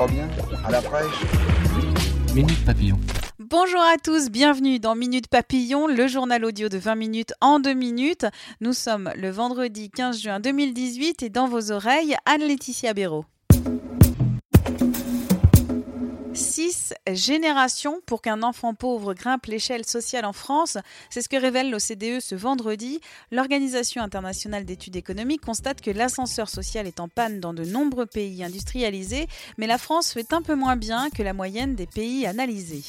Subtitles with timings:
[0.00, 0.28] Pas bien
[0.64, 1.20] À la fraîche
[2.34, 2.98] Minute Papillon.
[3.38, 7.74] Bonjour à tous, bienvenue dans Minute Papillon, le journal audio de 20 minutes en 2
[7.74, 8.24] minutes.
[8.62, 13.26] Nous sommes le vendredi 15 juin 2018 et dans vos oreilles, Anne-Laetitia Béraud.
[16.70, 20.78] Six générations pour qu'un enfant pauvre grimpe l'échelle sociale en France,
[21.08, 23.00] c'est ce que révèle l'OCDE ce vendredi.
[23.32, 28.44] L'Organisation internationale d'études économiques constate que l'ascenseur social est en panne dans de nombreux pays
[28.44, 29.26] industrialisés,
[29.58, 32.84] mais la France fait un peu moins bien que la moyenne des pays analysés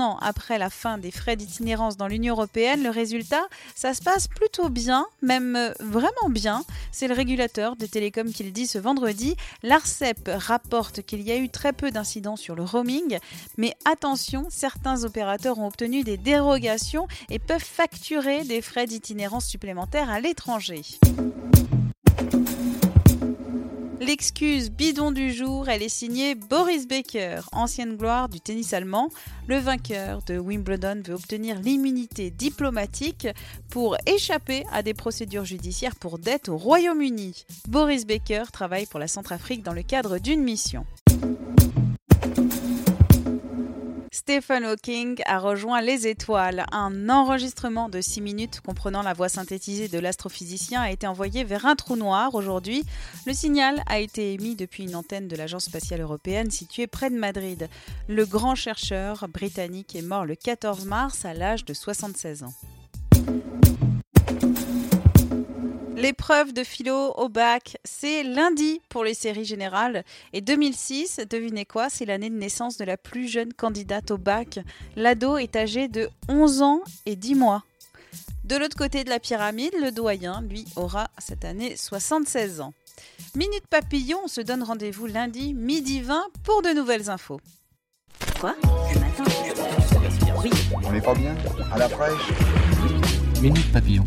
[0.00, 3.42] après la fin des frais d'itinérance dans l'Union européenne, le résultat,
[3.74, 6.64] ça se passe plutôt bien, même euh, vraiment bien.
[6.92, 9.36] C'est le régulateur des télécoms qui le dit ce vendredi.
[9.62, 13.18] L'ARCEP rapporte qu'il y a eu très peu d'incidents sur le roaming,
[13.58, 20.10] mais attention, certains opérateurs ont obtenu des dérogations et peuvent facturer des frais d'itinérance supplémentaires
[20.10, 20.82] à l'étranger.
[24.00, 29.10] L'excuse bidon du jour, elle est signée Boris Becker, ancienne gloire du tennis allemand.
[29.46, 33.28] Le vainqueur de Wimbledon veut obtenir l'immunité diplomatique
[33.68, 37.44] pour échapper à des procédures judiciaires pour dette au Royaume-Uni.
[37.68, 40.86] Boris Becker travaille pour la Centrafrique dans le cadre d'une mission.
[44.20, 46.66] Stephen Hawking a rejoint les étoiles.
[46.72, 51.64] Un enregistrement de 6 minutes comprenant la voix synthétisée de l'astrophysicien a été envoyé vers
[51.64, 52.84] un trou noir aujourd'hui.
[53.26, 57.16] Le signal a été émis depuis une antenne de l'Agence spatiale européenne située près de
[57.16, 57.70] Madrid.
[58.08, 62.52] Le grand chercheur britannique est mort le 14 mars à l'âge de 76 ans.
[66.00, 70.02] L'épreuve de philo au bac, c'est lundi pour les séries générales.
[70.32, 74.60] Et 2006, devinez quoi, c'est l'année de naissance de la plus jeune candidate au bac.
[74.96, 77.64] L'ado est âgé de 11 ans et 10 mois.
[78.44, 82.72] De l'autre côté de la pyramide, le doyen, lui, aura cette année 76 ans.
[83.34, 87.40] Minute Papillon, on se donne rendez-vous lundi, midi 20, pour de nouvelles infos.
[88.40, 88.56] Quoi?
[88.62, 89.24] Le matin?
[90.42, 90.50] Oui.
[90.82, 91.36] On n'est pas bien?
[91.70, 92.32] À la fraîche?
[93.42, 94.06] Minute Papillon.